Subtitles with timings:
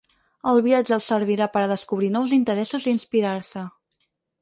[0.51, 3.71] El viatge els servirà per a descobrir nous interessos i inspirar-se.